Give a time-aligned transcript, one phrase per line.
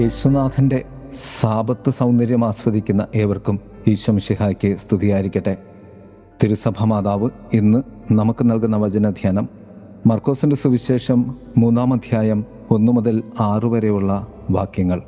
[0.00, 5.56] യേശുനാഥന്റെ സാപത്ത് സൗന്ദര്യം ആസ്വദിക്കുന്ന ഏവർക്കും ഈശ്വമിഷിഹായ്ക്ക് സ്തുതിയായിരിക്കട്ടെ.
[6.42, 7.82] തിരുസഭ മാതാവ് ഇന്ന്
[8.12, 9.48] നമുക്ക് നൽകുന്ന വചനധ്യാനം
[10.06, 15.02] മർക്കോസിന്റെ സുവിശേഷം മൂന്നാം അധ്യായം ഒന്നു മുതൽ ആറു വരെയുള്ള വാക്യങ്ങൾ.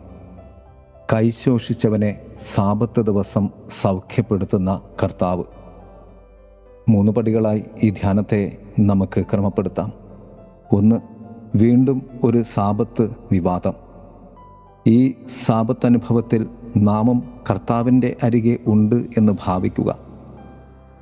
[1.12, 5.44] കൈശോഷിച്ചവനെ സാപത്ത് ദിവസം സൗഖ്യപ്പെടുത്തുന്ന കർത്താവ്.
[6.88, 9.92] മൂന്ന് പടികളായി ഈ ധ്യാനത്തെ നമുക്ക് ക്രമപ്പെടുത്താം.
[10.72, 10.96] ഒന്ന്
[11.56, 13.91] വീണ്ടും ഒരു സാപത്ത് വിവാദം.
[14.86, 16.46] ഈ സാപത്തനുഭവത്തിൽ
[16.76, 19.98] നാമം കർത്താവിന്റെ അരികെ ഉണ്ട് എന്ന് ഭാവിക്കുക.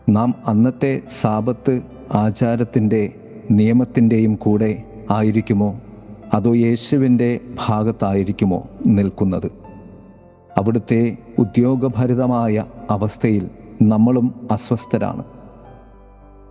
[0.09, 1.83] നാം അന്നത്തെ സാപത്ത്
[2.15, 3.13] ആചാരത്തിന്റെ
[3.51, 5.81] നിയമത്തിന്റെയും കൂടെ ആയിരിക്കുമോ?
[6.35, 9.51] അതോ യേശുവിന്റെ ഭാഗത്തായിരിക്കുമോ നിൽക്കുന്നത്?
[10.59, 13.51] അവിടുത്തെ ഉദ്യോഗഭരിതമായ അവസ്ഥയിൽ
[13.83, 15.25] നമ്മളും അസ്വസ്ഥരാണ്.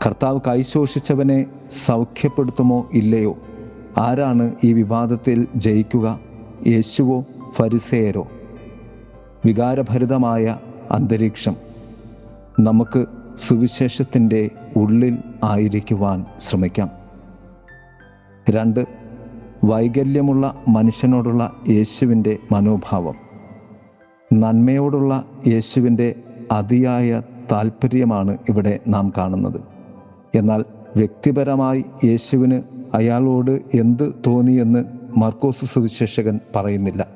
[0.06, 3.38] കർത്താവ് കൈശോഷിച്ചവനെ സൗഖ്യപ്പെടുത്തുമോ ഇല്ലയോ?
[3.98, 6.29] ആരാണ് ഈ വിവാദത്തിൽ ജയിക്കുക?
[6.68, 8.28] യേശുവോ ഫരിസേരോ
[9.46, 10.58] വികാരഭരിതമായ
[10.92, 11.56] അന്തരീക്ഷം
[12.60, 13.06] നമുക്ക്
[13.38, 16.90] സുവിശേഷത്തിന്റെ ഉള്ളിൽ ആയിരിക്കുവാൻ ശ്രമിക്കാം.
[18.50, 18.86] രണ്ട്
[19.64, 23.16] വൈകല്യമുള്ള മനുഷ്യനോടുള്ള യേശുവിന്റെ മനോഭാവം.
[24.34, 26.16] നന്മയോടുള്ള യേശുവിന്റെ
[26.52, 27.22] അതിയായ
[27.52, 29.62] താല്പര്യമാണ് ഇവിടെ നാം കാണുന്നത്.
[30.36, 30.66] എന്നാൽ
[30.98, 32.62] വ്യക്തിപരമായി യേശുവിന്
[32.94, 37.08] അയാളോട് എന്ത് തോന്നിയെന്ന് മർക്കോസ് സുവിശേഷകൻ പറയുന്നില്ല.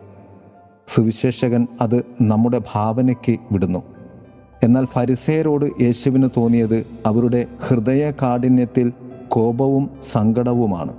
[0.87, 3.83] സുവിശേഷകൻ അത് നമ്മുടെ ഭാവനയ്ക്ക് വിടുന്നു.
[4.63, 8.93] എന്നാൽ ഫരിസേയരോട് യേശുവിന് തോന്നിയത് അവരുടെ ഹൃദയ കാഠിന്യത്തിൽ
[9.27, 10.93] കോപവും സങ്കടവുമാണ്.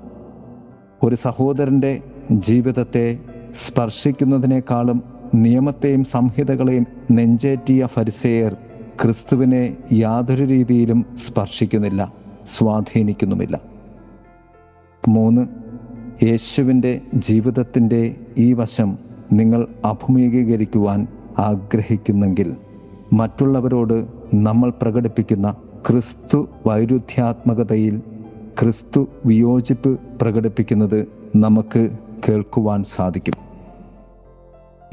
[1.03, 3.19] ഒരു സഹോദരന്റെ ജീവിതത്തെ
[3.67, 5.03] സ്പർശിക്കുന്നതിനേക്കാളും
[5.35, 8.57] നിയമത്തെയും സംഹിതകളെയും നെഞ്ചേറ്റിയ ഫരിസേയർ
[9.03, 12.13] ക്രിസ്തുവിനെ യാതൊരു രീതിയിലും സ്പർശിക്കുന്നില്ല
[12.49, 13.61] സ്വാധീനിക്കുന്നുമില്ല.
[15.09, 15.64] മൂന്ന്
[16.23, 18.99] യേശുവിന്റെ ജീവിതത്തിന്റെ ഈ വശം
[19.33, 21.07] നിങ്ങൾ അഭിമുഖീകരിക്കുവാൻ
[21.39, 22.57] ആഗ്രഹിക്കുന്നെങ്കിൽ
[23.13, 25.57] മറ്റുള്ളവരോട് നമ്മൾ പ്രകടിപ്പിക്കുന്ന
[25.89, 27.99] ക്രിസ്തു വൈരുദ്ധ്യാത്മകതയിൽ
[28.63, 31.91] ക്രിസ്തു വിയോജിപ്പ് പ്രകടിപ്പിക്കുന്നത് നമുക്ക്
[32.29, 33.35] കേൾക്കുവാൻ സാധിക്കും.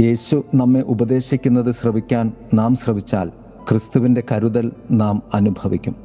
[0.02, 3.32] യേശു നമ്മെ ഉപദേശിക്കുന്നത് ശ്രവിക്കാൻ നാം ശ്രവിച്ചാൽ
[3.70, 5.96] ക്രിസ്തുവിന്റെ കരുതൽ നാം അനുഭവിക്കും.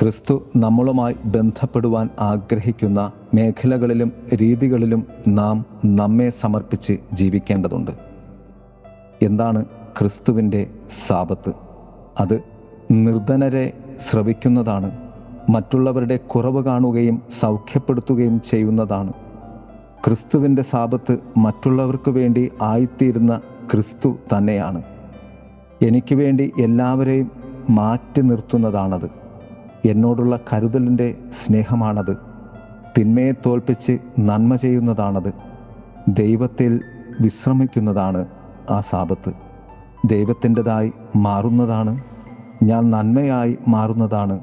[0.00, 7.90] ക്രിസ്തു നമ്മളുമായി ബന്ധപ്പെടുവാൻ ആഗ്രഹിക്കുന്ന മേഖലകളിലും രീതികളിലും നാം നമ്മെ സമർപ്പിച്ച് ജീവിക്കേണ്ടതുണ്ട്.
[9.22, 9.64] എന്താണ്
[9.98, 11.52] ക്രിസ്തുവിന്റെ സാപത്ത്?
[12.20, 12.42] അത്
[12.90, 14.90] നിർധനരെ ശ്രവിക്കുന്നതാണ്
[15.48, 19.12] മറ്റുള്ളവരുടെ കുറവ് കാണുകയും സൗഖ്യപ്പെടുത്തുകയും ചെയ്യുന്നതാണ്.
[20.04, 23.40] ക്രിസ്തുവിന്റെ സാപത്ത് മറ്റുള്ളവർക്ക് വേണ്ടി ആയിത്തീരുന്ന
[23.72, 24.82] ക്രിസ്തു തന്നെയാണ്.
[25.82, 27.30] എനിക്ക് വേണ്ടി എല്ലാവരെയും
[27.70, 29.10] മാറ്റി നിർത്തുന്നതാണത്.
[29.86, 32.27] എന്നോടുള്ള കരുതലിന്റെ സ്നേഹമാണത്.
[32.98, 35.32] തിന്മയെ തോൽപ്പിച്ച് നന്മ ചെയ്യുന്നതാണത്.
[36.08, 36.80] ദൈവത്തിൽ
[37.20, 38.26] വിശ്രമിക്കുന്നതാണ്
[38.70, 39.32] ആ സാപത്ത്.
[40.06, 42.04] ദൈവത്തിന്റെതായി മാറുന്നതാണ്
[42.62, 44.40] ഞാൻ നന്മയായി മാറുന്നതാണ്.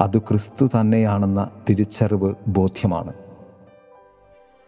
[0.00, 3.12] അത് ക്രിസ്തു തന്നെയാണെന്ന തിരിച്ചറിവ് ബോധ്യമാണ്.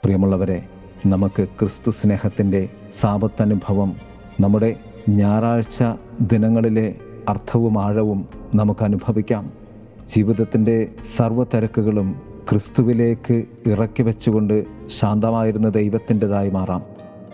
[0.04, 0.66] പ്രിയമുള്ളവരെ
[1.06, 3.96] നമുക്ക് ക്രിസ്തു സ്നേഹത്തിന്റെ സാപത്തനുഭവം
[4.40, 4.76] നമ്മുടെ
[5.08, 5.84] ഞായറാഴ്ച
[6.20, 6.94] ദിനങ്ങളിലെ
[7.28, 9.50] അർത്ഥവും ആഴവും നമുക്ക് അനുഭവിക്കാം.
[10.08, 16.82] ജീവിതത്തിന്റെ സർവ തിരക്കുകളും ക്രിസ്തുവിലേക്ക് ഇറക്കി വെച്ചുകൊണ്ട് ശാന്തമായിരുന്ന ദൈവത്തിന്റെതായി മാറാം.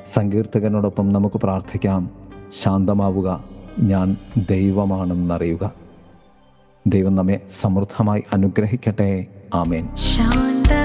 [0.06, 2.10] സങ്കീർത്തകനോടൊപ്പം നമുക്ക് പ്രാർത്ഥിക്കാം.
[2.52, 3.44] ശാന്തമാവുക.
[3.78, 4.16] ഞാൻ
[4.50, 5.72] ദൈവമാണെന്നറിയുക.
[6.86, 9.26] ദൈവം നമ്മെ സമൃദ്ധമായി അനുഗ്രഹിക്കട്ടെ.
[9.54, 9.88] ആമേൻ.
[9.96, 10.79] ശാന്തമാകുക